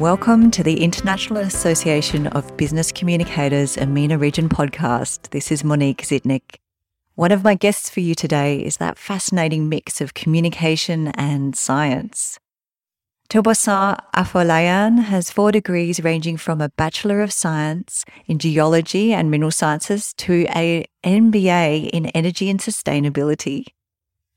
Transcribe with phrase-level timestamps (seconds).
[0.00, 5.28] Welcome to the International Association of Business Communicators EMENA Region podcast.
[5.28, 6.56] This is Monique Zitnik.
[7.16, 12.38] One of my guests for you today is that fascinating mix of communication and science.
[13.28, 19.50] Tunbosun Afolayan has four degrees ranging from a Bachelor of Science in Geology and Mineral
[19.50, 23.66] Sciences to a MBA in Energy and Sustainability.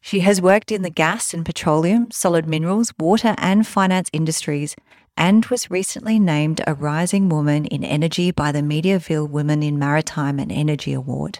[0.01, 4.75] She has worked in the gas and petroleum, solid minerals, water, and finance industries
[5.17, 10.39] and was recently named a Rising Woman in Energy by the Mediaville Women in Maritime
[10.39, 11.39] and Energy Award.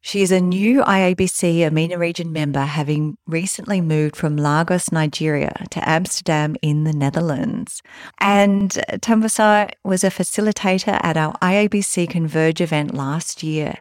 [0.00, 5.86] She is a new IABC EMENA region member, having recently moved from Lagos, Nigeria to
[5.88, 7.82] Amsterdam in the Netherlands.
[8.20, 13.74] And Tunbosun was a facilitator at our IABC Converge event last year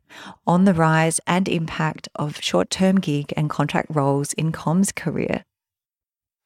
[0.47, 5.45] on the rise and impact of short term gig and contract roles in comms career.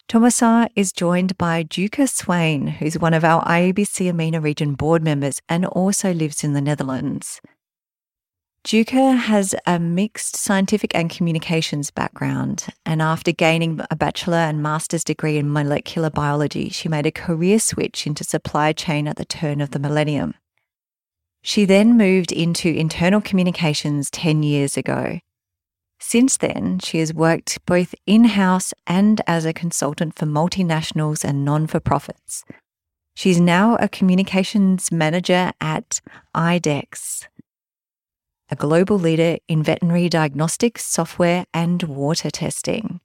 [0.07, 5.41] Tunbosun is joined by Dieuwke Swain, who's one of our IABC EMENA region board members
[5.47, 7.39] and also lives in the Netherlands.
[8.63, 15.03] Dieuwke has a mixed scientific and communications background, and after gaining a bachelor and master's
[15.03, 19.61] degree in molecular biology, she made a career switch into supply chain at the turn
[19.61, 20.35] of the millennium.
[21.41, 25.19] She then moved into internal communications 10 years ago
[26.03, 31.45] since then, she has worked both in house and as a consultant for multinationals and
[31.45, 32.43] non for profits.
[33.13, 36.01] She's now a communications manager at
[36.35, 37.27] IDEXX,
[38.49, 42.99] a global leader in veterinary diagnostics, software, and water testing.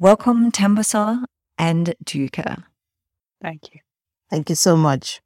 [0.00, 1.24] Welcome, Tunbosun
[1.58, 2.64] and Dieuwke.
[3.40, 3.80] Thank you.
[4.28, 5.20] Thank you so much.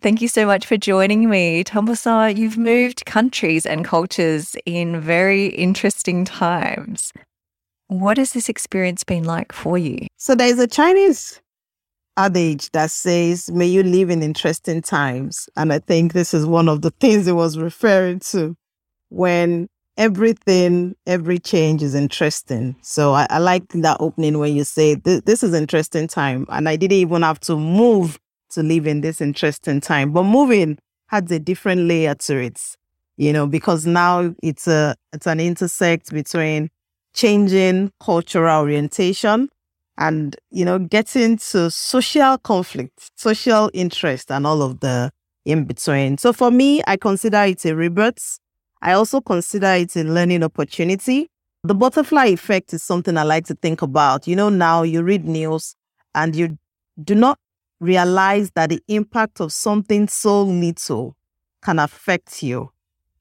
[0.00, 1.64] Thank you so much for joining me.
[1.64, 7.12] Tunbosun, you've moved countries and cultures in very interesting times.
[7.86, 10.06] What has this experience been like for you?
[10.16, 11.40] So there's a Chinese
[12.16, 15.48] adage that says, may you live in interesting times.
[15.56, 18.56] And I think this is one of the things it was referring to
[19.08, 22.76] when everything, every change is interesting.
[22.82, 26.46] So I, I like that opening when you say, this is interesting time.
[26.48, 28.18] And I didn't even have to move
[28.54, 30.12] to live in this interesting time.
[30.12, 30.78] But moving
[31.08, 32.60] has a different layer to it,
[33.16, 36.70] you know, because now it's a it's an intersect between
[37.14, 39.48] changing cultural orientation
[39.96, 45.10] and you know getting to social conflict, social interest, and all of the
[45.44, 46.18] in between.
[46.18, 48.38] So for me, I consider it a rebirth.
[48.82, 51.28] I also consider it a learning opportunity.
[51.62, 54.26] The butterfly effect is something I like to think about.
[54.26, 55.76] You know, now you read news
[56.14, 56.58] and you
[57.02, 57.38] do not
[57.84, 61.16] realize that the impact of something so little
[61.62, 62.70] can affect you.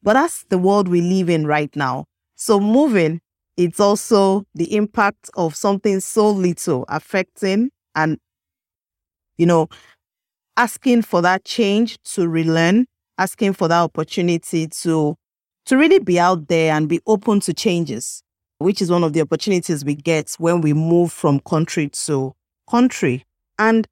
[0.01, 2.05] But that's the world we live in right now.
[2.35, 3.21] So moving,
[3.55, 8.17] it's also the impact of something so little affecting and,
[9.37, 9.69] you know,
[10.57, 12.85] asking for that change to relearn,
[13.17, 15.15] asking for that opportunity to,
[15.65, 18.23] to really be out there and be open to changes,
[18.57, 22.33] which is one of the opportunities we get when we move from country to
[22.69, 23.23] country.
[23.59, 23.87] And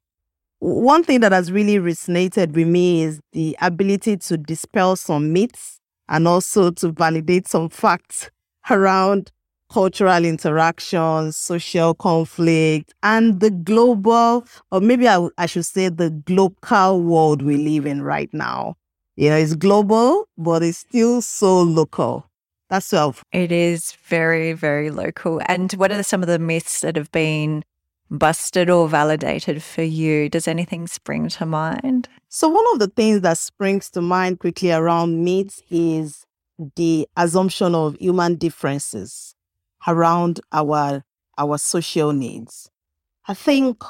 [0.61, 5.79] one thing that has really resonated with me is the ability to dispel some myths
[6.07, 8.29] and also to validate some facts
[8.69, 9.31] around
[9.71, 17.01] cultural interactions, social conflict, and the global, or maybe I, I should say the global
[17.01, 18.75] world we live in right now.
[19.15, 22.27] You know, it's global, but it's still so local.
[22.69, 23.23] That's self.
[23.31, 25.41] It is very, very local.
[25.47, 27.63] And what are some of the myths that have been
[28.11, 30.29] busted or validated for you?
[30.29, 32.09] Does anything spring to mind?
[32.29, 36.25] So, one of the things that springs to mind quickly around myths is
[36.75, 39.33] the assumption of human differences
[39.87, 41.03] around our
[41.37, 42.69] our social needs.
[43.27, 43.81] I think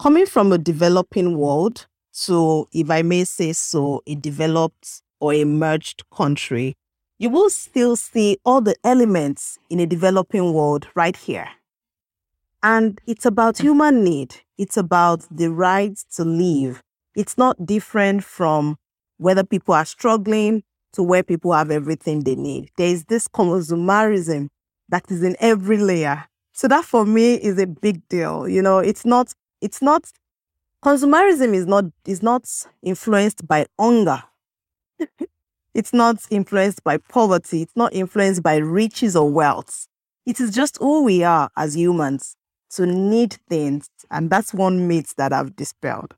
[0.00, 1.86] coming from a developing world
[2.24, 6.76] to, if I may say so, a developed or emerged country,
[7.18, 11.48] you will still see all the elements in a developing world right here.
[12.62, 14.34] And it's about human need.
[14.56, 16.82] It's about the right to live.
[17.14, 18.76] It's not different from
[19.18, 20.62] whether people are struggling
[20.92, 22.70] to where people have everything they need.
[22.76, 24.48] There is this consumerism
[24.88, 26.24] that is in every layer.
[26.52, 28.48] So that for me is a big deal.
[28.48, 30.10] You know, it's not, it's not,
[30.84, 32.48] consumerism is not, is not
[32.82, 34.24] influenced by hunger.
[35.74, 37.62] it's not influenced by poverty.
[37.62, 39.86] It's not influenced by riches or wealth.
[40.26, 42.34] It is just who we are as humans
[42.70, 43.88] to need things.
[44.10, 46.14] And that's one myth that I've dispelled.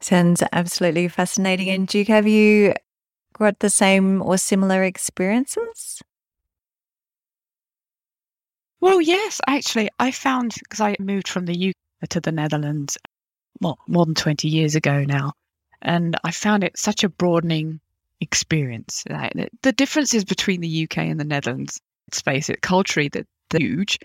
[0.00, 1.68] Sounds absolutely fascinating.
[1.68, 2.74] And Dieuwke, have you
[3.34, 6.02] got the same or similar experiences?
[8.80, 12.96] Well, yes, actually, I found because I moved from the UK to the Netherlands,
[13.60, 15.34] well, more than 20 years ago now.
[15.82, 17.80] And I found it such a broadening
[18.22, 19.04] experience.
[19.62, 23.98] The differences between the UK and the Netherlands, let's face it, culturally, they're huge.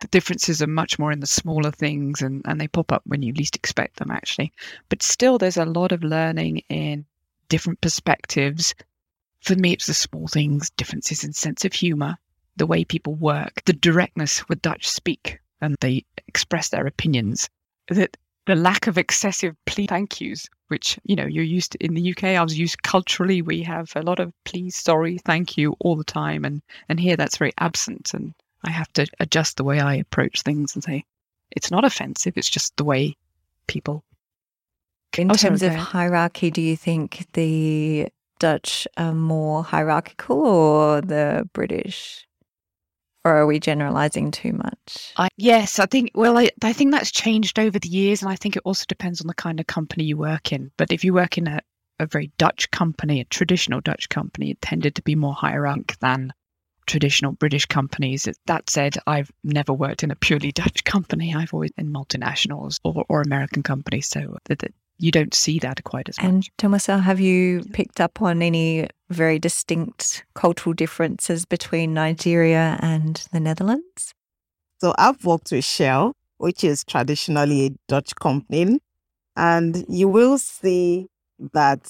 [0.00, 3.22] The differences are much more in the smaller things and, and they pop up when
[3.22, 4.52] you least expect them, actually.
[4.88, 7.06] But still, there's a lot of learning in
[7.48, 8.74] different perspectives.
[9.42, 12.16] For me, it's the small things, differences in sense of humor,
[12.56, 17.48] the way people work, the directness with Dutch speak and they express their opinions.
[17.88, 18.16] That
[18.46, 22.10] the lack of excessive please thank yous, which you know you're used to in the
[22.10, 22.24] UK.
[22.24, 23.42] I was used culturally.
[23.42, 27.16] We have a lot of please, sorry, thank you all the time, and and here
[27.16, 28.14] that's very absent.
[28.14, 28.34] And
[28.64, 31.04] I have to adjust the way I approach things and say
[31.50, 32.34] it's not offensive.
[32.36, 33.16] It's just the way
[33.66, 34.04] people.
[35.18, 38.08] In oh, terms of hierarchy, do you think the
[38.38, 42.26] Dutch are more hierarchical or the British?
[43.24, 45.12] or are we generalizing too much?
[45.16, 46.10] I, yes, I think.
[46.14, 49.20] Well, I, I think that's changed over the years, and I think it also depends
[49.20, 50.70] on the kind of company you work in.
[50.76, 51.60] But if you work in a,
[51.98, 56.32] a very Dutch company, a traditional Dutch company, it tended to be more hierarchical than
[56.90, 58.28] traditional British companies.
[58.46, 61.34] That said, I've never worked in a purely Dutch company.
[61.34, 65.82] I've always in multinationals or, or American companies, so that, that you don't see that
[65.84, 66.24] quite as much.
[66.24, 72.78] And Tunbosun, uh, have you picked up on any very distinct cultural differences between Nigeria
[72.80, 74.12] and the Netherlands?
[74.80, 78.80] So I've worked with Shell, which is traditionally a Dutch company,
[79.36, 81.06] and you will see
[81.52, 81.88] that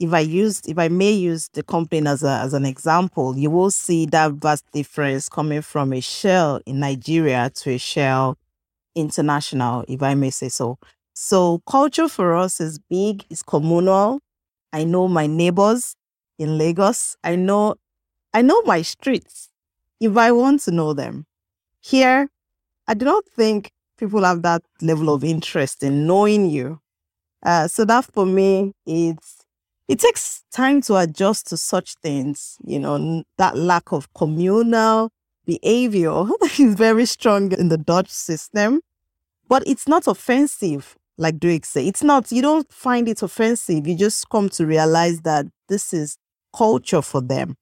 [0.00, 3.50] if I used, if I may use the company as a, as an example, you
[3.50, 8.38] will see that vast difference coming from a Shell in Nigeria to a Shell
[8.94, 10.78] international, if I may say so.
[11.14, 14.20] So culture for us is big, it's communal.
[14.72, 15.96] I know my neighbors
[16.38, 17.16] in Lagos.
[17.24, 17.74] I know
[18.32, 19.48] I know my streets
[20.00, 21.26] if I want to know them.
[21.80, 22.28] Here,
[22.86, 26.80] I do not think people have that level of interest in knowing you.
[27.42, 29.37] Uh, so that for me, it's
[29.88, 32.58] it takes time to adjust to such things.
[32.64, 35.10] You know, that lack of communal
[35.46, 36.24] behavior
[36.58, 38.80] is very strong in the Dutch system,
[39.48, 41.84] but it's not offensive like Drake said.
[41.84, 43.86] It's not, you don't find it offensive.
[43.86, 46.16] You just come to realize that this is
[46.56, 47.56] culture for them.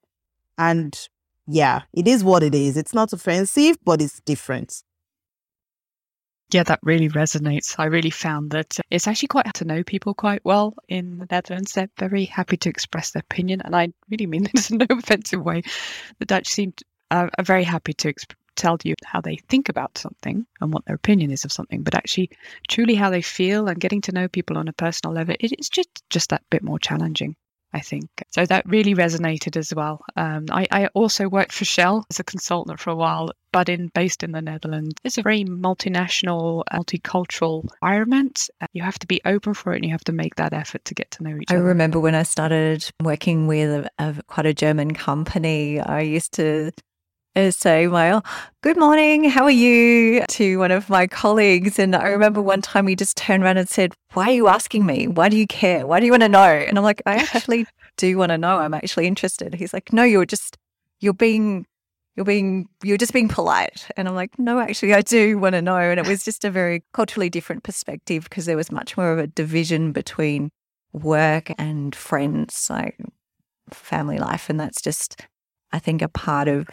[0.58, 1.08] And
[1.46, 2.76] yeah, it is what it is.
[2.76, 4.82] It's not offensive, but it's different.
[6.52, 7.74] Yeah, that really resonates.
[7.78, 11.26] I really found that it's actually quite hard to know people quite well in the
[11.30, 11.72] Netherlands.
[11.72, 15.42] They're very happy to express their opinion, and I really mean this in no offensive
[15.42, 15.62] way.
[16.18, 16.72] The Dutch seem
[17.10, 20.84] uh, are very happy to exp- tell you how they think about something and what
[20.86, 22.30] their opinion is of something, but actually
[22.68, 25.68] truly how they feel and getting to know people on a personal level, it is
[25.68, 27.36] just just that bit more challenging.
[27.72, 28.08] I think.
[28.30, 30.02] So that really resonated as well.
[30.16, 33.88] Um, I, I, also worked for Shell as a consultant for a while, but in
[33.88, 34.94] based in the Netherlands.
[35.04, 38.48] It's a very multinational, multicultural environment.
[38.72, 40.94] You have to be open for it and you have to make that effort to
[40.94, 41.64] get to know each I other.
[41.64, 46.32] I remember when I started working with a, a, quite a German company, I used
[46.34, 46.72] to
[47.50, 48.22] say my
[48.62, 51.78] good morning, how are you to one of my colleagues.
[51.78, 54.86] And I remember one time he just turned around and said, Why are you asking
[54.86, 55.06] me?
[55.06, 55.86] Why do you care?
[55.86, 56.42] Why do you want to know?
[56.42, 57.66] And I'm like, I actually
[57.98, 58.58] do want to know.
[58.58, 59.54] I'm actually interested.
[59.54, 60.56] He's like, No, you're just,
[61.00, 61.66] you're being,
[62.16, 63.86] you're being, you're just being polite.
[63.98, 65.76] And I'm like, No, actually, I do want to know.
[65.76, 69.18] And it was just a very culturally different perspective because there was much more of
[69.18, 70.50] a division between
[70.94, 72.98] work and friends, like
[73.70, 74.48] family life.
[74.48, 75.20] And that's just,
[75.72, 76.68] I think, a part of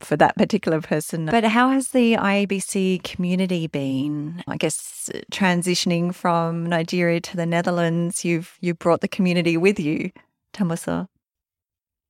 [0.00, 1.26] for that particular person.
[1.26, 4.42] But how has the IABC community been?
[4.46, 10.10] I guess transitioning from Nigeria to the Netherlands, you've you brought the community with you,
[10.52, 11.08] Tunbosun.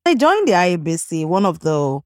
[0.06, 1.26] I joined the IABC.
[1.26, 2.00] One of the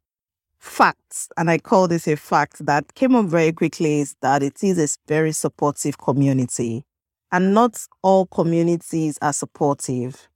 [0.59, 4.62] facts, and I call this a fact that came up very quickly, is that it
[4.62, 6.85] is a very supportive community,
[7.31, 10.29] and not all communities are supportive.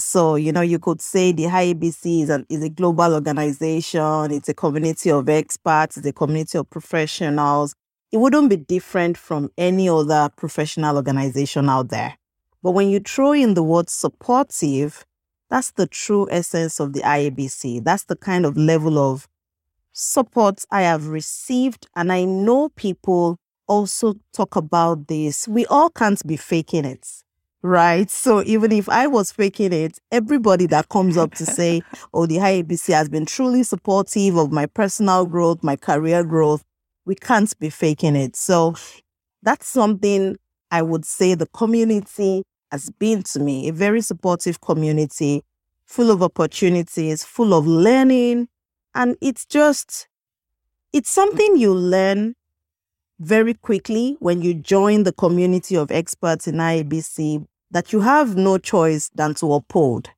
[0.00, 4.54] So, you know, you could say the IABC is, is a global organization, it's a
[4.54, 7.74] community of experts, it's a community of professionals.
[8.10, 12.16] It wouldn't be different from any other professional organization out there.
[12.62, 15.04] But when you throw in the word supportive,
[15.48, 17.84] that's the true essence of the IABC.
[17.84, 19.28] That's the kind of level of
[19.92, 21.86] support I have received.
[21.94, 25.46] And I know people also talk about this.
[25.46, 27.06] We all can't be faking it
[27.62, 28.10] right?
[28.10, 31.82] So even if I was faking it, everybody that comes up to say,
[32.14, 36.64] oh, the IABC has been truly supportive of my personal growth, my career growth,
[37.04, 38.36] we can't be faking it.
[38.36, 38.74] So
[39.42, 40.36] that's something
[40.70, 45.42] I would say the community has been to me a very supportive community,
[45.86, 48.48] full of opportunities, full of learning.
[48.94, 50.08] And it's just,
[50.92, 52.34] it's something you learn
[53.18, 58.58] very quickly when you join the community of experts in IABC that you have no
[58.58, 60.10] choice than to uphold.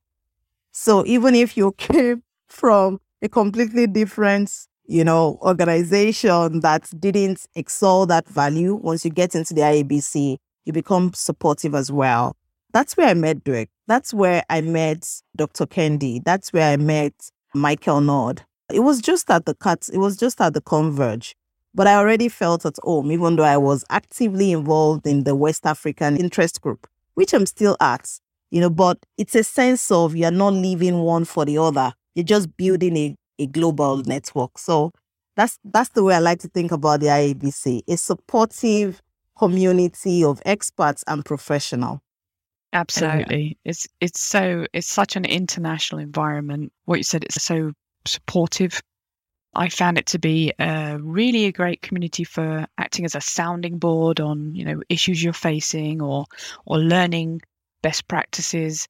[0.71, 4.51] So even if you came from a completely different,
[4.85, 10.73] you know, organization that didn't excel that value, once you get into the IABC, you
[10.73, 12.35] become supportive as well.
[12.73, 13.69] That's where I met Drake.
[13.87, 15.65] That's where I met Dr.
[15.65, 16.23] Kendi.
[16.23, 17.13] That's where I met
[17.53, 18.43] Michael Nord.
[18.71, 21.35] It was just at the cut, it was just at the converge.
[21.75, 25.65] But I already felt at home, even though I was actively involved in the West
[25.65, 28.09] African interest group, which I'm still at,
[28.51, 31.93] you know, but it's a sense of you're not leaving one for the other.
[32.15, 34.57] You're just building a, a global network.
[34.57, 34.91] So
[35.35, 39.01] that's that's the way I like to think about the IABC, a supportive
[39.37, 42.01] community of experts and professional.
[42.71, 43.57] Absolutely.
[43.65, 46.71] It's it's so it's such an international environment.
[46.85, 47.71] What you said, it's so
[48.05, 48.81] supportive.
[49.55, 53.77] I found it to be a really a great community for acting as a sounding
[53.77, 56.25] board on, you know, issues you're facing or
[56.65, 57.41] or learning
[57.83, 58.87] best practices.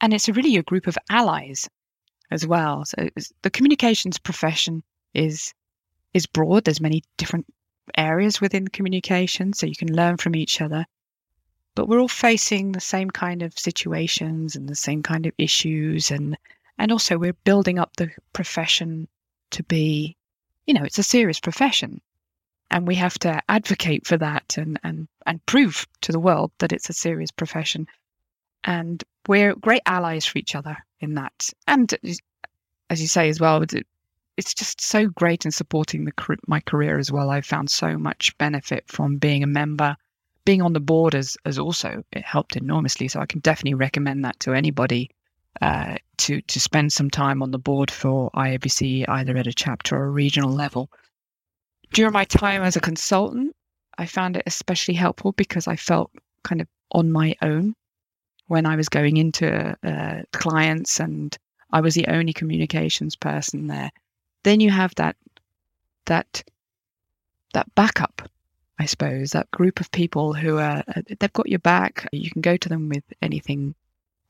[0.00, 1.68] And it's really a group of allies
[2.30, 2.84] as well.
[2.84, 3.08] So
[3.42, 4.82] the communications profession
[5.14, 5.52] is
[6.14, 6.64] is broad.
[6.64, 7.46] There's many different
[7.96, 10.84] areas within communication, so you can learn from each other.
[11.74, 16.10] But we're all facing the same kind of situations and the same kind of issues,
[16.10, 16.38] and
[16.78, 19.08] and also we're building up the profession
[19.50, 20.16] to be,
[20.66, 22.00] you know, it's a serious profession,
[22.70, 26.72] and we have to advocate for that and and and prove to the world that
[26.72, 27.86] it's a serious profession,
[28.64, 31.50] and we're great allies for each other in that.
[31.66, 32.12] And uh,
[32.90, 33.64] as you say as well,
[34.36, 37.30] it's just so great in supporting the my career as well.
[37.30, 39.96] I've found so much benefit from being a member,
[40.44, 43.08] being on the board as as also it helped enormously.
[43.08, 45.10] So I can definitely recommend that to anybody
[45.60, 49.96] uh, to to spend some time on the board for IABC either at a chapter
[49.96, 50.90] or a regional level.
[51.92, 53.54] During my time as a consultant,
[53.98, 56.10] I found it especially helpful because I felt
[56.42, 57.74] kind of on my own
[58.46, 61.36] when I was going into uh, clients and
[61.72, 63.90] I was the only communications person there.
[64.44, 65.16] Then you have that
[66.06, 66.44] that
[67.52, 68.28] that backup,
[68.78, 72.08] I suppose, that group of people who are uh, they've got your back.
[72.12, 73.74] You can go to them with anything,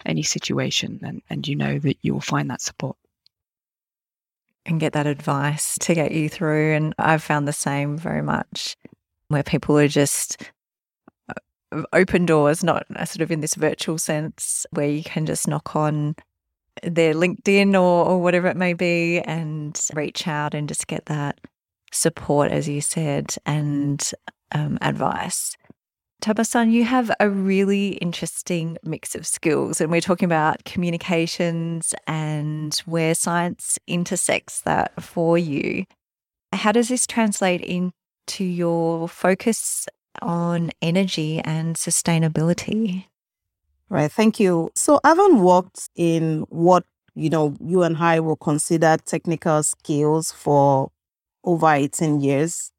[0.06, 2.96] any situation, and and you know that you will find that support
[4.64, 6.74] and get that advice to get you through.
[6.74, 8.76] And I've found the same very much,
[9.28, 10.50] where people are just
[11.28, 15.76] uh, open doors, not sort of in this virtual sense, where you can just knock
[15.76, 16.16] on
[16.82, 21.40] their LinkedIn or, or whatever it may be and reach out and just get that
[21.92, 24.10] support, as you said, and
[24.52, 25.56] um, advice.
[26.22, 32.74] Tunbosun, you have a really interesting mix of skills, and we're talking about communications and
[32.86, 35.84] where science intersects that for you.
[36.52, 39.86] How does this translate into your focus
[40.22, 43.04] on energy and sustainability?
[43.88, 44.10] Right.
[44.10, 44.70] Thank you.
[44.74, 50.32] So I haven't worked in what, you know, you and I will consider technical skills
[50.32, 50.90] for
[51.44, 52.72] over 18 years.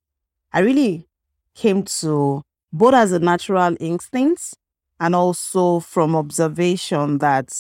[0.51, 1.07] I really
[1.55, 4.55] came to both as a natural instinct
[4.99, 7.53] and also from observation that,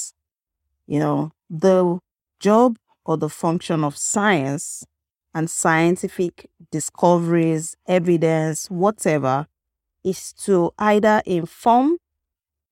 [0.87, 1.99] you know, the
[2.39, 4.85] job or the function of science
[5.33, 9.47] and scientific discoveries, evidence, whatever,
[10.03, 11.97] is to either inform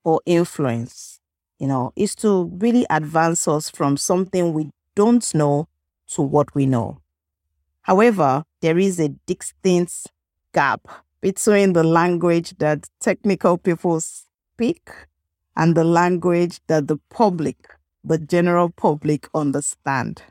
[0.04, 1.20] or influence,
[1.60, 5.68] you know, is to really advance us from something we don't know
[6.08, 7.00] to what we know.
[7.82, 10.08] However, there is a distinct
[10.54, 10.88] gap
[11.26, 14.92] between the language that technical people speak
[15.56, 17.58] and the language that the public,
[18.04, 20.22] the general public understand.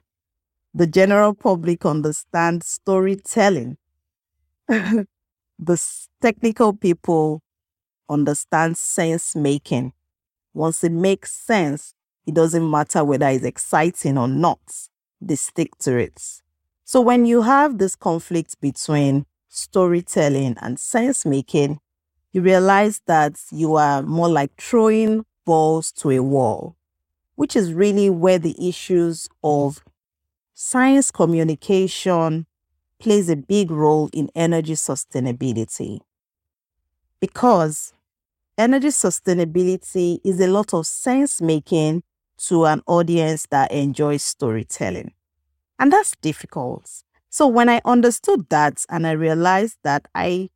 [0.72, 3.76] The general public understand storytelling.
[4.68, 5.06] the
[6.22, 7.42] technical people
[8.08, 9.94] understand sense making.
[10.52, 11.92] Once it makes sense,
[12.24, 14.60] it doesn't matter whether it's exciting or not,
[15.20, 16.22] they stick to it.
[16.84, 21.78] So when you have this conflict between storytelling and sense making,
[22.32, 26.76] you realize that you are more like throwing balls to a wall,
[27.36, 29.84] which is really where the issues of
[30.54, 32.46] science communication
[32.98, 36.00] plays a big role in energy sustainability.
[37.20, 37.92] Because
[38.58, 42.02] energy sustainability is a lot of sense making
[42.38, 45.12] to an audience that enjoys storytelling.
[45.78, 47.03] And that's difficult.
[47.34, 50.50] So when I understood that and I realized that I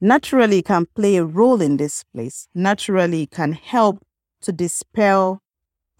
[0.00, 4.04] naturally can play a role in this place, naturally can help
[4.40, 5.40] to dispel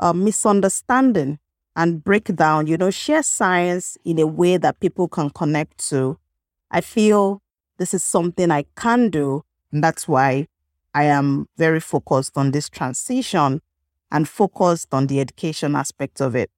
[0.01, 1.39] a misunderstanding
[1.77, 6.19] and break down, you know, share science in a way that people can connect to.
[6.73, 7.41] I feel
[7.79, 9.45] this is something I can do.
[9.71, 10.49] And that's why
[10.93, 13.63] I am very focused on this transition
[14.11, 16.51] and focused on the education aspect of it.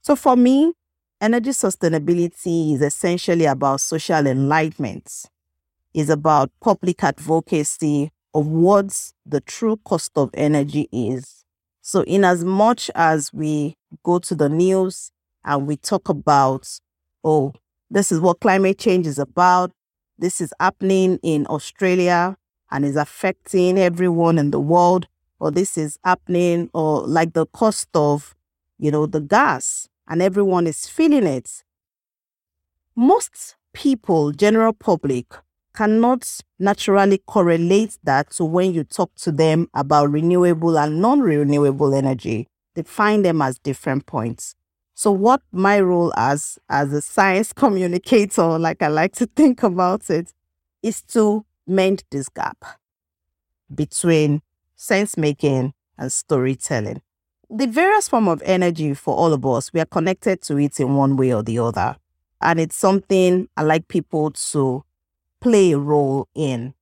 [0.00, 0.72] So for me,
[1.20, 5.24] energy sustainability is essentially about social enlightenment.
[5.92, 11.44] It's about public advocacy of what the true cost of energy is.
[11.82, 15.10] So in as much as we go to the news
[15.44, 16.68] and we talk about,
[17.24, 17.52] oh,
[17.90, 19.72] this is what climate change is about.
[20.18, 22.36] This is happening in Australia
[22.70, 25.08] and is affecting everyone in the world.
[25.40, 28.36] Or this is happening, or like the cost of,
[28.78, 31.62] you know, the gas and everyone is feeling it.
[32.96, 35.26] Most people, general public,
[35.72, 41.94] cannot naturally correlate that to when you talk to them about renewable and non renewable
[41.94, 42.48] energy.
[42.74, 44.56] They find them as different points.
[44.94, 50.10] So, what my role as, as a science communicator, like I like to think about
[50.10, 50.34] it,
[50.82, 52.64] is to mend this gap
[53.72, 54.42] between
[54.74, 57.00] sense making and storytelling
[57.50, 60.94] the various form of energy for all of us, we are connected to it in
[60.94, 61.96] one way or the other.
[62.40, 64.84] And it's something I like people to
[65.40, 66.74] play a role in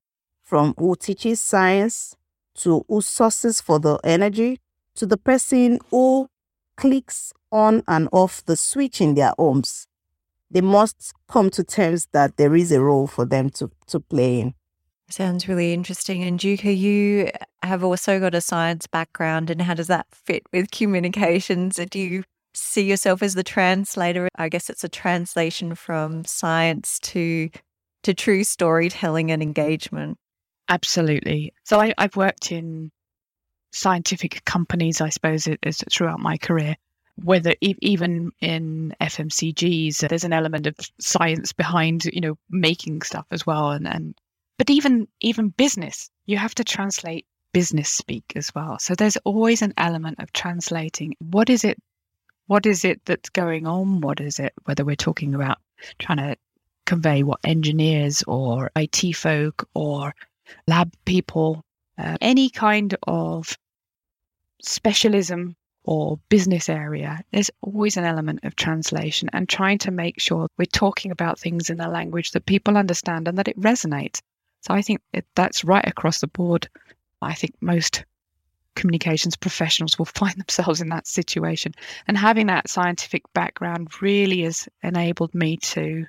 [0.42, 2.16] from who teaches science
[2.56, 4.60] to who sources for the energy
[4.94, 6.28] to the person who
[6.76, 9.86] clicks on and off the switch in their homes.
[10.50, 14.40] They must come to terms that there is a role for them to, to play
[14.40, 14.54] in.
[15.10, 16.22] Sounds really interesting.
[16.22, 17.30] And Dieuwke, you
[17.62, 21.80] have also got a science background, and how does that fit with communications?
[21.90, 24.28] Do you see yourself as the translator?
[24.36, 27.48] I guess it's a translation from science to
[28.02, 30.18] to true storytelling and engagement.
[30.68, 31.54] Absolutely.
[31.64, 32.90] So I, have worked in
[33.72, 35.48] scientific companies, I suppose,
[35.90, 36.76] throughout my career.
[37.24, 43.44] Whether even in FMCGs, there's an element of science behind, you know, making stuff as
[43.44, 44.14] well, and, and
[44.58, 48.78] but even even business, you have to translate business speak as well.
[48.78, 51.14] So there's always an element of translating.
[51.20, 51.78] What is it?
[52.46, 54.00] What is it that's going on?
[54.00, 54.52] What is it?
[54.64, 55.58] Whether we're talking about
[55.98, 56.36] trying to
[56.86, 60.14] convey what engineers or IT folk or
[60.66, 61.62] lab people,
[61.98, 63.56] uh, any kind of
[64.62, 70.48] specialism or business area, there's always an element of translation and trying to make sure
[70.58, 74.20] we're talking about things in a language that people understand and that it resonates.
[74.60, 75.00] So I think
[75.34, 76.68] that's right across the board.
[77.22, 78.04] I think most
[78.74, 81.72] communications professionals will find themselves in that situation.
[82.06, 86.06] And having that scientific background really has enabled me to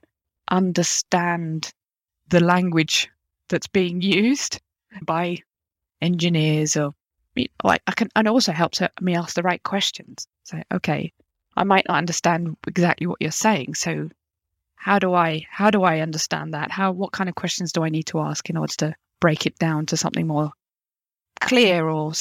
[0.50, 1.72] understand
[2.30, 3.10] the language
[3.50, 4.62] that's being used
[5.04, 5.38] by
[6.02, 6.94] engineers or
[7.64, 10.28] like I can and also helps me ask the right questions.
[10.44, 11.14] So okay,
[11.56, 13.76] I might not understand exactly what you're saying.
[13.76, 14.10] So
[14.80, 16.72] how do I how do I understand that?
[16.72, 19.60] How what kind of questions do I need to ask in order to break it
[19.60, 20.52] down to something more
[21.42, 22.14] clear or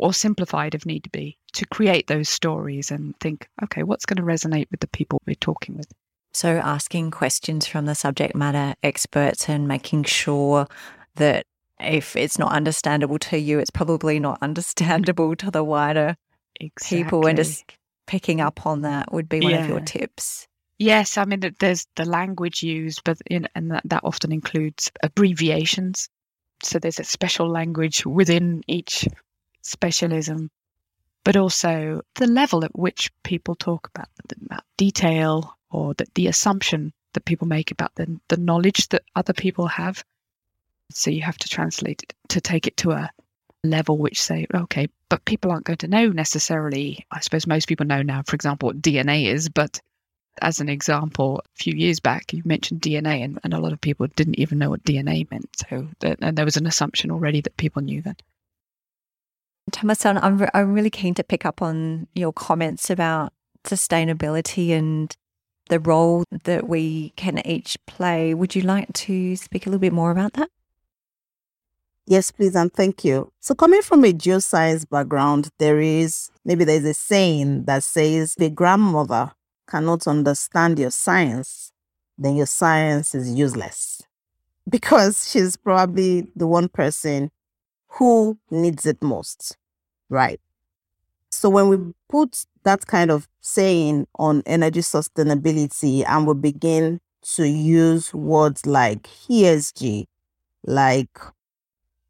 [0.00, 4.16] or simplified if need to be to create those stories and think okay what's going
[4.16, 5.86] to resonate with the people we're talking with
[6.32, 10.66] so asking questions from the subject matter experts and making sure
[11.14, 11.46] that
[11.80, 16.16] if it's not understandable to you it's probably not understandable to the wider
[16.60, 17.04] exactly.
[17.04, 17.64] people and just
[18.08, 19.62] picking up on that would be one yeah.
[19.62, 24.04] of your tips Yes, I mean there's the language used, but in, and that, that
[24.04, 26.08] often includes abbreviations.
[26.62, 29.06] So there's a special language within each
[29.62, 30.50] specialism,
[31.24, 34.08] but also the level at which people talk about,
[34.44, 39.32] about detail or the, the assumption that people make about the, the knowledge that other
[39.32, 40.04] people have.
[40.90, 43.10] So you have to translate it to take it to a
[43.64, 47.06] level which say, okay, but people aren't going to know necessarily.
[47.10, 49.80] I suppose most people know now, for example, what DNA is, but
[50.42, 53.80] as an example, a few years back, you mentioned DNA, and, and a lot of
[53.80, 55.48] people didn't even know what DNA meant.
[55.68, 58.22] So, and there was an assumption already that people knew that.
[59.72, 63.32] Tunbosun, I'm, re- I'm really keen to pick up on your comments about
[63.64, 65.14] sustainability and
[65.68, 68.32] the role that we can each play.
[68.32, 70.50] Would you like to speak a little bit more about that?
[72.08, 73.32] Yes, please, and thank you.
[73.40, 78.48] So, coming from a geoscience background, there is maybe there's a saying that says the
[78.48, 79.32] grandmother
[79.68, 81.72] cannot understand your science,
[82.18, 84.02] then your science is useless.
[84.68, 87.30] Because she's probably the one person
[87.86, 89.56] who needs it most,
[90.08, 90.40] right?
[91.30, 91.76] So when we
[92.08, 97.00] put that kind of saying on energy sustainability and we begin
[97.34, 100.06] to use words like ESG,
[100.64, 101.18] like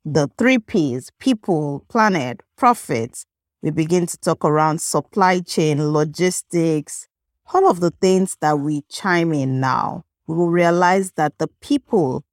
[0.05, 3.25] the three P's people, planet, profit,
[3.63, 7.09] we begin to talk around supply chain, logistics,
[7.53, 12.25] all of the things that we chime in now, we will realize that the people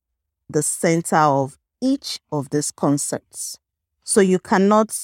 [0.50, 3.58] the center of each of these concepts.
[4.04, 4.96] So you cannot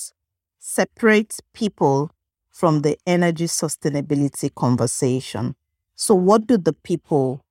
[0.60, 2.12] separate people
[2.50, 5.56] from the energy sustainability conversation.
[5.96, 7.44] So, what do the people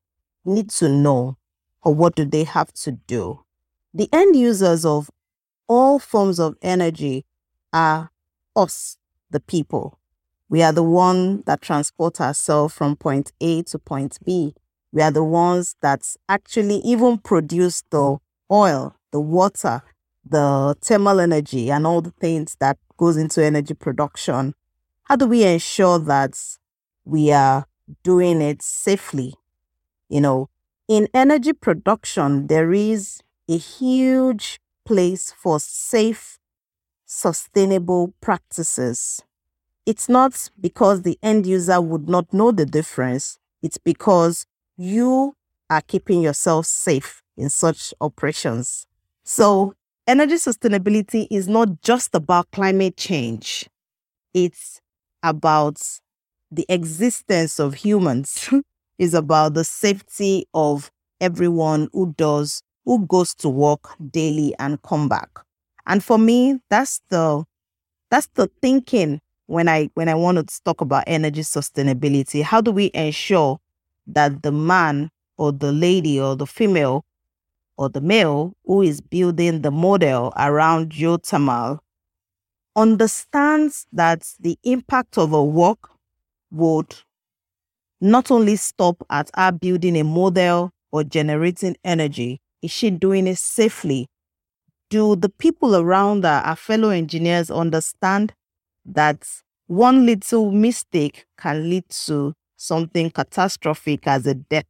[0.44, 1.36] need to know
[1.82, 3.44] or what do they have to do?
[3.92, 5.10] The end users of
[5.66, 7.24] all forms of energy
[7.72, 8.10] are
[8.56, 8.96] us,
[9.30, 9.97] the people.
[10.48, 14.54] We are the one that transport ourselves from point A to point B.
[14.92, 18.16] We are the ones that actually even produce the
[18.50, 19.82] oil, the water,
[20.24, 24.54] the thermal energy, and all the things that goes into energy production.
[25.04, 26.38] How do we ensure that
[27.04, 27.66] we are
[28.02, 29.34] doing it safely?
[30.08, 30.48] You know,
[30.88, 36.38] in energy production, there is a huge place for safe,
[37.04, 39.22] sustainable practices.
[39.88, 44.44] It's not because the end user would not know the difference, it's because
[44.76, 45.32] you
[45.70, 48.86] are keeping yourself safe in such operations.
[49.24, 49.72] So,
[50.06, 53.66] energy sustainability is not just about climate change,
[54.34, 54.82] it's
[55.22, 55.80] about
[56.50, 58.50] the existence of humans,
[58.98, 65.08] it's about the safety of everyone who does, who goes to work daily and come
[65.08, 65.30] back.
[65.86, 67.46] And for me, that's the
[68.10, 72.42] that's the thinking when I when I want to talk about energy sustainability.
[72.42, 73.58] How do we ensure
[74.06, 77.04] that the man or the lady or the female
[77.76, 81.78] or the male who is building the model around geothermal
[82.76, 85.88] understands that the impact of a work
[86.50, 86.94] would
[88.00, 93.38] not only stop at our building a model or generating energy, is she doing it
[93.38, 94.08] safely?
[94.90, 98.34] Do the people around her, our fellow engineers, understand
[98.94, 99.26] that
[99.66, 104.64] one little mistake can lead to something catastrophic as a death.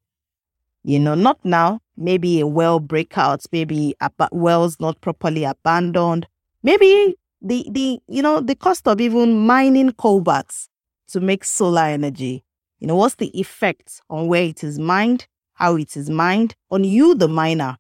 [0.85, 6.27] You know, not now, maybe a well breakout, maybe ab- wells not properly abandoned,
[6.63, 10.69] maybe the, the, you know, the cost of even mining cobalts
[11.09, 12.45] to make solar energy.
[12.79, 16.85] You know, what's the effect on where it is mined, how it is mined, on
[16.85, 17.77] you, the miner.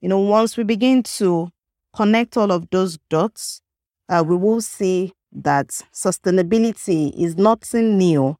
[0.00, 1.50] You know, once we begin to
[1.94, 3.62] connect all of those dots,
[4.08, 8.36] uh, we will see that sustainability is nothing new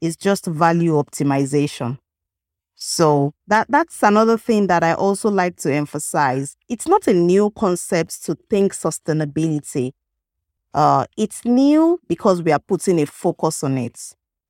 [0.00, 1.98] it's just value optimization.
[2.76, 6.56] So that that's another thing that I also like to emphasize.
[6.68, 9.92] It's not a new concept to think sustainability.
[10.72, 14.00] Uh, it's new because we are putting a focus on it.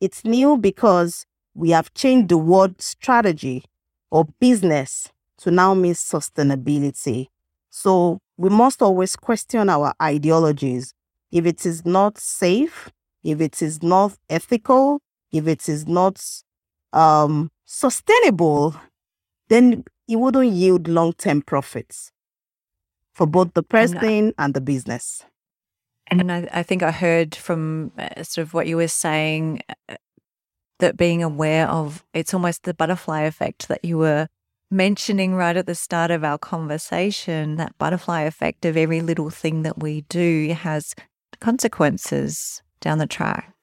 [0.01, 3.65] It's new because we have changed the word strategy
[4.11, 7.27] or business to now mean sustainability.
[7.71, 10.95] So we must always question our ideologies.
[11.31, 12.91] If it is not safe,
[13.23, 15.01] if it is not ethical,
[15.33, 16.25] if it is not
[16.93, 18.75] um, sustainable,
[19.49, 22.11] then it wouldn't yield long term profits
[23.13, 25.25] for both the person and, and the business.
[26.09, 29.97] And I, I, think I heard from uh, sort of what you were saying uh,
[30.81, 34.27] that being aware of it's almost the butterfly effect that you were
[34.71, 39.63] mentioning right at the start of our conversation that butterfly effect of every little thing
[39.63, 40.95] that we do has
[41.41, 43.55] consequences down the track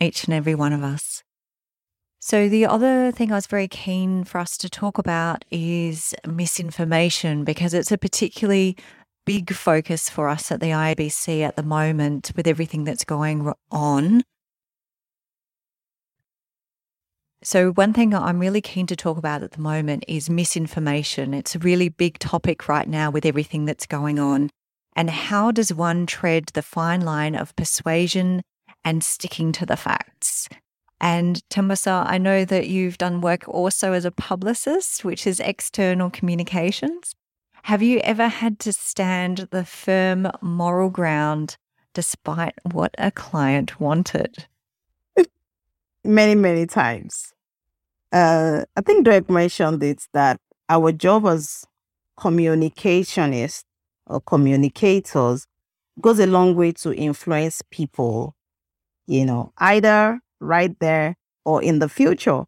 [0.00, 1.22] each and every one of us.
[2.18, 7.42] So, the other thing I was very keen for us to talk about is misinformation
[7.42, 8.76] because it's a particularly
[9.26, 14.22] big focus for us at the IABC at the moment with everything that's going on.
[17.42, 21.34] So, one thing I'm really keen to talk about at the moment is misinformation.
[21.34, 24.48] It's a really big topic right now with everything that's going on.
[24.94, 28.42] And how does one tread the fine line of persuasion
[28.84, 30.48] and sticking to the facts.
[31.00, 36.10] And Tunbosun, I know that you've done work also as a publicist, which is external
[36.10, 37.14] communications.
[37.64, 41.56] Have you ever had to stand the firm moral ground
[41.94, 44.46] despite what a client wanted?
[46.04, 47.32] Many, many times.
[48.12, 51.64] Uh, I think Derek mentioned it that our job as
[52.18, 53.64] communicationists
[54.06, 55.46] or communicators
[56.00, 58.34] goes a long way to influence people
[59.06, 62.44] you know, either right there or in the future.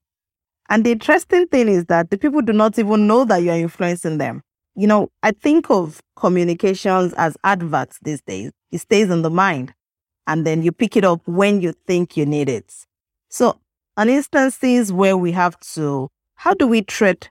[0.69, 4.19] And the interesting thing is that the people do not even know that you're influencing
[4.19, 4.43] them.
[4.75, 8.51] You know, I think of communications as adverts these days.
[8.73, 9.75] It stays in the mind
[10.27, 12.75] and then you pick it up when you think you need it.
[13.29, 13.61] So,
[13.97, 17.31] an instances where we have to, how do we treat?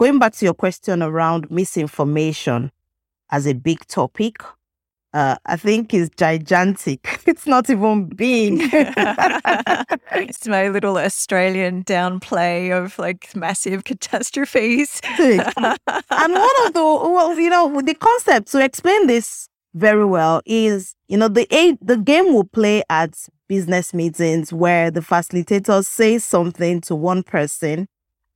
[0.00, 2.72] Going back to your question around misinformation
[3.30, 4.36] as a big topic,
[5.12, 7.20] uh, I think is gigantic.
[7.26, 8.60] It's not even big.
[8.72, 15.02] it's my little Australian downplay of like massive catastrophes.
[15.18, 20.94] and one of the, well, you know, the concept to explain this very well is,
[21.08, 21.46] you know, the
[21.82, 27.86] the game will play at business meetings where the facilitator says something to one person,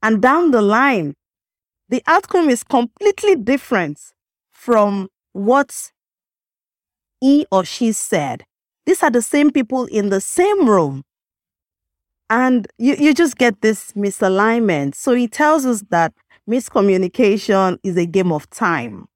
[0.02, 1.14] and down the line,
[1.94, 4.00] the outcome is completely different
[4.50, 5.92] from what
[7.20, 8.42] he or she said.
[8.84, 11.04] These are the same people in the same room.
[12.28, 14.96] And you, you just get this misalignment.
[14.96, 16.12] So he tells us that
[16.50, 19.06] miscommunication is a game of time.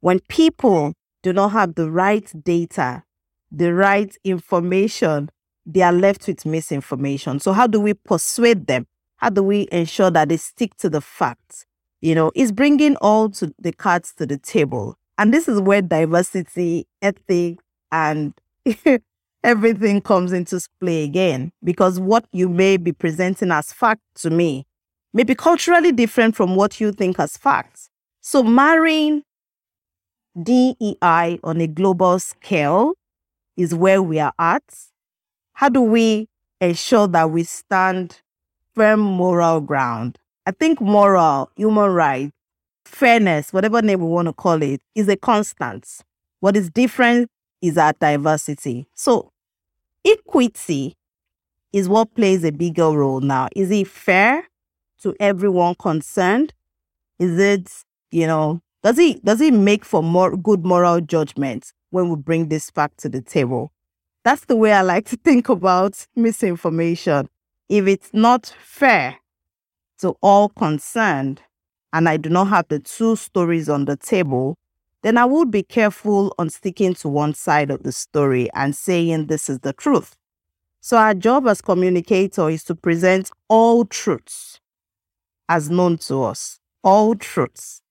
[0.00, 3.02] When people do not have the right data,
[3.52, 5.28] the right information,
[5.66, 7.38] they are left with misinformation.
[7.38, 8.86] So, how do we persuade them?
[9.20, 11.66] How do we ensure that they stick to the facts?
[12.00, 14.96] You know, it's bringing all to the cards to the table.
[15.18, 18.32] And this is where diversity, ethics, and
[19.44, 21.52] everything comes into play again.
[21.62, 24.66] Because what you may be presenting as fact to me
[25.12, 27.90] may be culturally different from what you think as facts.
[28.22, 29.22] So marrying
[30.42, 32.94] DEI on a global scale
[33.58, 34.62] is where we are at.
[35.52, 36.28] How do we
[36.62, 38.22] ensure that we stand
[38.74, 40.18] firm moral ground?
[40.46, 42.32] I think moral, human rights,
[42.84, 45.86] fairness, whatever name we want to call it, is a constant.
[46.40, 47.30] What is different
[47.60, 48.86] is our diversity.
[48.94, 49.32] So,
[50.04, 50.96] equity
[51.72, 53.48] is what plays a bigger role now.
[53.54, 54.48] Is it fair
[55.02, 56.54] to everyone concerned?
[57.18, 57.70] Is it,
[58.10, 62.48] you know, does it does it make for more good moral judgment when we bring
[62.48, 63.72] this fact to the table?
[64.24, 67.28] That's the way I like to think about misinformation.
[67.70, 69.18] If it's not fair
[70.00, 71.40] to all concerned,
[71.92, 74.56] and I do not have the two stories on the table,
[75.04, 79.28] then I would be careful on sticking to one side of the story and saying
[79.28, 80.16] this is the truth.
[80.80, 84.58] So, our job as communicator is to present all truths
[85.48, 87.82] as known to us, all truths.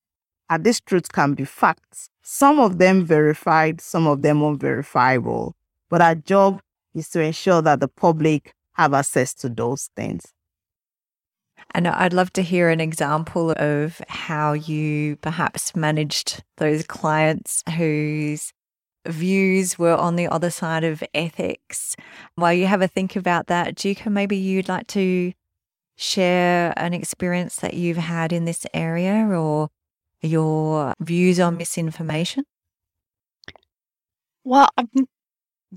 [0.50, 5.56] And these truths can be facts, some of them verified, some of them unverifiable.
[5.90, 6.60] But our job
[6.94, 10.34] is to ensure that the public have access to those things.
[11.76, 18.54] And I'd love to hear an example of how you perhaps managed those clients whose
[19.08, 21.96] views were on the other side of ethics.
[22.36, 25.34] While you have a think about that, Dieuwke, maybe you'd like to
[25.96, 29.70] share an experience that you've had in this area or
[30.22, 32.46] your views on misinformation?
[34.44, 34.88] Well, I've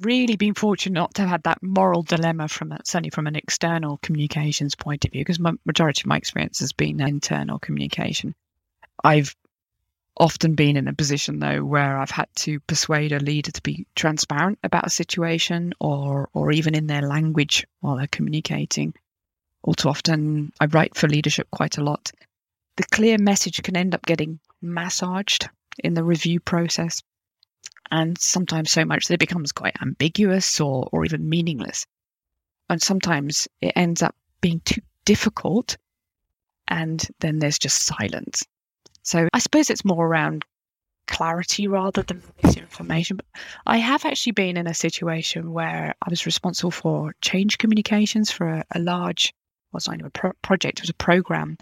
[0.00, 3.98] really been fortunate not to have had that moral dilemma from certainly from an external
[3.98, 8.34] communications point of view, because my majority of my experience has been internal communication.
[9.04, 9.36] I've
[10.16, 13.86] often been in a position though where I've had to persuade a leader to be
[13.94, 18.94] transparent about a situation or or even in their language while they're communicating.
[19.62, 22.12] All too often I write for leadership quite a lot.
[22.76, 27.02] The clear message can end up getting massaged in the review process
[27.90, 31.86] and sometimes so much that it becomes quite ambiguous or, or even meaningless.
[32.70, 35.76] And sometimes it ends up being too difficult,
[36.68, 38.44] and then there's just silence.
[39.02, 40.44] So I suppose it's more around
[41.06, 43.16] clarity rather than misinformation.
[43.16, 43.26] But
[43.66, 48.48] I have actually been in a situation where I was responsible for change communications for
[48.48, 49.34] a, a large,
[49.70, 51.58] well, it's not a pro- project, it was a program.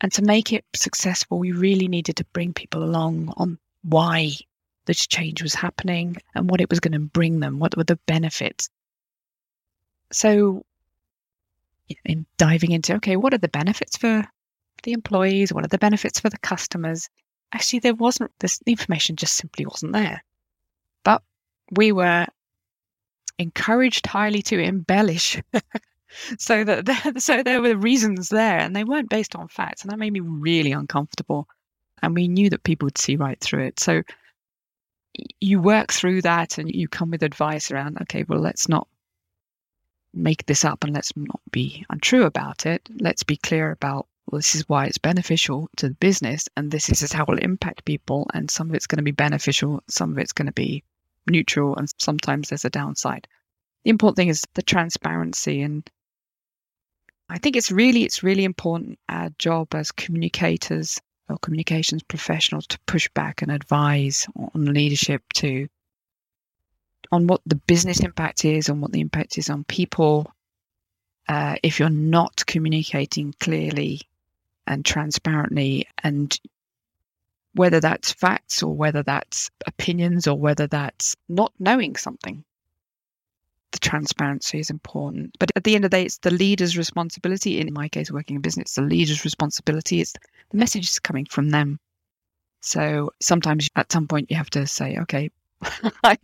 [0.00, 4.32] And to make it successful, we really needed to bring people along on why
[4.86, 7.98] this change was happening and what it was going to bring them, what were the
[8.06, 8.68] benefits.
[10.10, 10.64] So,
[12.04, 14.24] in diving into, okay, what are the benefits for
[14.82, 15.52] the employees?
[15.52, 17.08] What are the benefits for the customers?
[17.52, 20.22] Actually, there wasn't this information just simply wasn't there.
[21.04, 21.22] But
[21.70, 22.26] we were
[23.38, 25.40] encouraged highly to embellish
[26.38, 29.90] so that there, so there were reasons there and they weren't based on facts and
[29.90, 31.48] that made me really uncomfortable
[32.02, 34.02] and we knew that people would see right through it so
[35.40, 38.88] you work through that and you come with advice around, okay, well, let's not
[40.14, 42.88] make this up and let's not be untrue about it.
[43.00, 46.88] Let's be clear about, well, this is why it's beneficial to the business and this
[46.88, 48.26] is how it will impact people.
[48.34, 50.82] And some of it's going to be beneficial, some of it's going to be
[51.28, 53.28] neutral, and sometimes there's a downside.
[53.84, 55.88] The important thing is the transparency and
[57.28, 61.00] I think it's really, it's really important our job as communicators
[61.32, 65.68] or communications professionals to push back and advise on leadership to
[67.10, 70.32] on what the business impact is and what the impact is on people
[71.28, 74.00] uh, if you're not communicating clearly
[74.66, 76.38] and transparently and
[77.54, 82.44] whether that's facts or whether that's opinions or whether that's not knowing something.
[83.72, 85.36] The transparency is important.
[85.38, 87.58] But at the end of the day, it's the leader's responsibility.
[87.58, 90.00] In my case, working in business, the leader's responsibility.
[90.00, 91.78] It's the message is coming from them.
[92.60, 95.30] So sometimes at some point you have to say, okay,
[96.04, 96.16] I,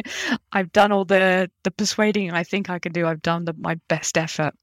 [0.53, 3.07] have done all the the persuading I think I can do.
[3.07, 4.55] I've done the, my best effort,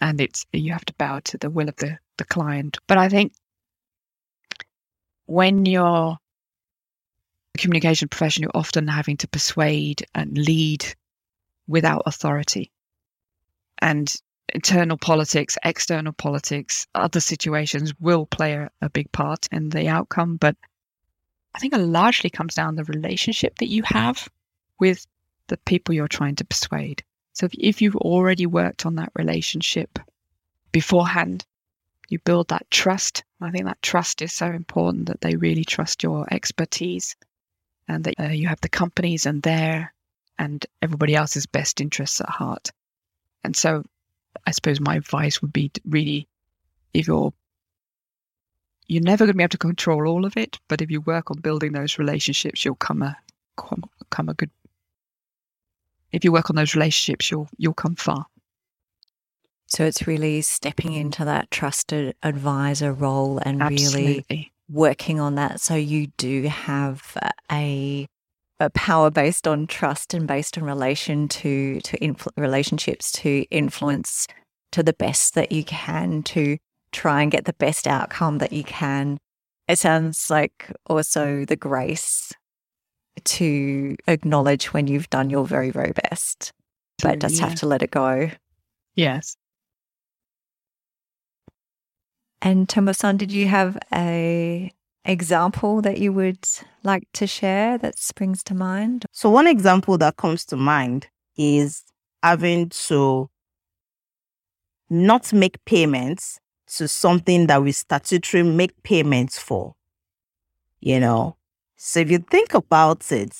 [0.00, 2.78] and it's you have to bow to the will of the the client.
[2.86, 3.32] But I think
[5.26, 6.18] when you're
[7.54, 10.84] a communication profession, you're often having to persuade and lead
[11.68, 12.72] without authority.
[13.78, 14.12] And
[14.52, 20.36] internal politics, external politics, other situations will play a, a big part in the outcome.
[20.36, 20.56] But
[21.54, 24.28] I think it largely comes down the relationship that you have
[24.80, 25.06] with
[25.48, 27.04] the people you're trying to persuade.
[27.34, 29.98] So if, if you've already worked on that relationship
[30.72, 31.44] beforehand,
[32.08, 33.22] you build that trust.
[33.40, 37.16] I think that trust is so important that they really trust your expertise
[37.86, 39.92] and that uh, you have the companies and their
[40.38, 42.70] and everybody else's best interests at heart.
[43.44, 43.82] And so
[44.46, 46.28] I suppose my advice would be really
[46.94, 47.32] if you're
[48.86, 51.30] you're never going to be able to control all of it, but if you work
[51.30, 53.16] on building those relationships, you'll come a
[53.56, 54.50] come a good.
[56.10, 58.26] If you work on those relationships, you'll you'll come far.
[59.66, 64.24] So it's really stepping into that trusted advisor role and Absolutely.
[64.28, 65.60] really working on that.
[65.60, 67.14] So you do have
[67.52, 68.06] a,
[68.60, 74.26] a power based on trust and based on relation to to influ- relationships to influence
[74.72, 76.58] to the best that you can to
[76.92, 79.18] try and get the best outcome that you can.
[79.68, 82.32] It sounds like also the grace
[83.24, 86.52] to acknowledge when you've done your very very best,
[87.02, 87.48] but just yeah.
[87.48, 88.30] have to let it go.
[88.94, 89.36] Yes.
[92.40, 94.70] And Tunbosun, did you have a
[95.08, 96.46] example that you would
[96.82, 99.06] like to share that springs to mind?
[99.12, 101.84] So one example that comes to mind is
[102.22, 103.30] having to
[104.90, 109.74] not make payments to something that we statutory make payments for.
[110.80, 111.36] You know,
[111.76, 113.36] so if you think about it,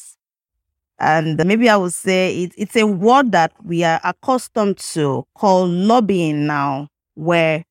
[0.99, 5.69] and maybe I would say it, it's a word that we are accustomed to call
[5.69, 7.65] lobbying now, where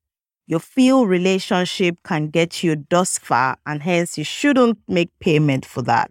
[0.47, 5.81] your field relationship can get you thus far, and hence you shouldn't make payment for
[5.83, 6.09] that.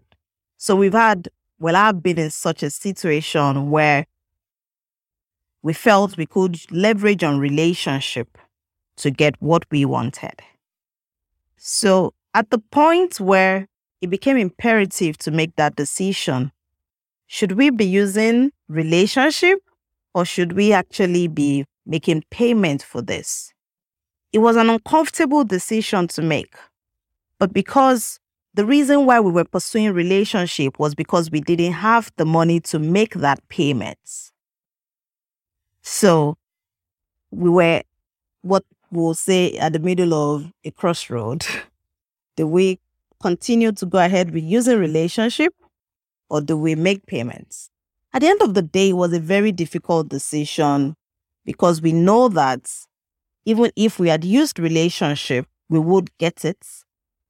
[0.59, 4.07] So we've had, well, I've been in such a situation where
[5.63, 8.39] we felt we could leverage on relationship
[8.99, 10.41] to get what we wanted.
[11.57, 13.67] So at the point where
[14.03, 16.53] it became imperative to make that decision,
[17.27, 19.59] should we be using relationship
[20.15, 23.53] or should we actually be making payment for this?
[24.33, 26.55] It was an uncomfortable decision to make.
[27.39, 28.19] But because
[28.55, 32.79] the reason why we were pursuing relationship was because we didn't have the money to
[32.79, 33.99] make that payment.
[35.83, 36.37] So
[37.31, 37.83] we were
[38.43, 41.47] what we'll say at the middle of a crossroad.
[42.37, 42.81] Do we
[43.21, 45.55] continue to go ahead with using relationship
[46.29, 47.71] or do we make payments?
[48.13, 50.97] At the end of the day, it was a very difficult decision
[51.45, 52.71] because we know that
[53.47, 56.67] even if we had used relationship, we would get it,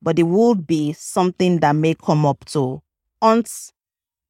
[0.03, 2.83] but it would be something that may come up to
[3.23, 3.51] haunt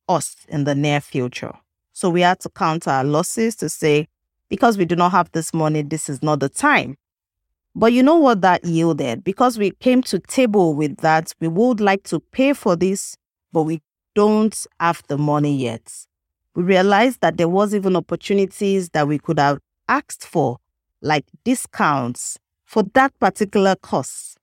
[0.09, 1.55] us in the near future.
[1.93, 4.09] So we had to count our losses to say,
[4.49, 6.97] because we do not have this money, this is not the time.
[7.75, 9.23] But you know what that yielded?
[9.23, 13.17] Because we came to table with that, we would like to pay for this,
[13.53, 13.81] but we
[14.15, 15.93] don't have the money yet.
[16.55, 20.59] We realized that there was even opportunities that we could have asked for
[21.03, 24.37] like discounts for that particular course.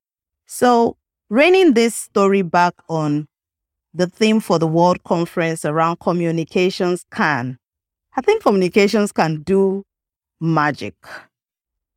[0.45, 0.97] So,
[1.29, 3.27] reining this story back on
[3.93, 7.57] the theme for the World Conference around communications can,
[8.15, 9.83] I think communications can do
[10.39, 10.95] magic.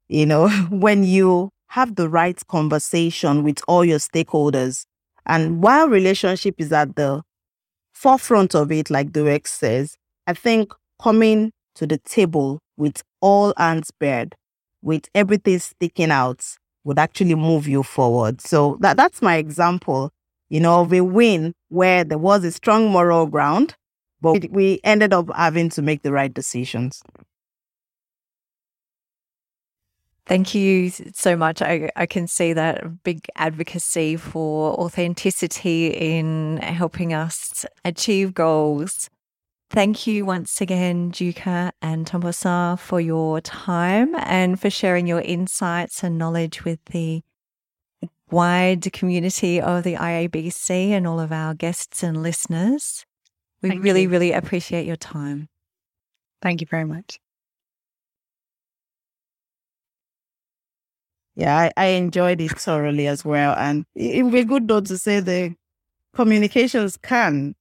[0.08, 4.84] You know, when you have the right conversation with all your stakeholders,
[5.26, 7.22] and while relationship is at the
[7.92, 9.96] forefront of it, like Dieuwke says,
[10.26, 14.34] I think coming to the table with all hands bared
[14.86, 16.46] with everything sticking out
[16.84, 18.40] would actually move you forward.
[18.40, 20.12] So that, that's my example,
[20.48, 23.74] you know, of a win where there was a strong moral ground,
[24.20, 27.02] but we ended up having to make the right decisions.
[30.24, 31.62] Thank you so much.
[31.62, 39.10] I, I can see that big advocacy for authenticity in helping us achieve goals.
[39.68, 46.04] Thank you once again, Dieuwke and Tunbosun, for your time and for sharing your insights
[46.04, 47.22] and knowledge with the
[48.30, 53.04] wide community of the IABC and all of our guests and listeners.
[53.60, 54.08] We Thank really, you.
[54.08, 55.48] really appreciate your time.
[56.42, 57.18] Thank you very much.
[61.34, 63.54] Yeah, I, I enjoyed it thoroughly as well.
[63.58, 65.54] And it would be good though to say the
[66.14, 67.54] communications can,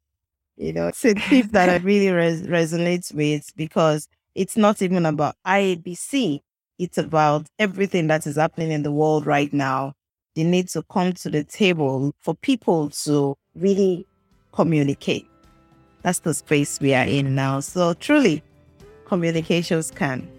[0.57, 5.05] you know, it's a tip that I really res- resonates with because it's not even
[5.05, 6.41] about IABC.
[6.77, 9.93] It's about everything that is happening in the world right now.
[10.35, 14.05] They need to come to the table for people to really
[14.51, 15.27] communicate.
[16.01, 17.61] That's the space we are in now.
[17.61, 18.43] So truly,
[19.05, 20.34] communications can.